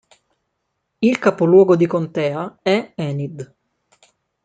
[1.01, 3.55] Il capoluogo di contea è Enid.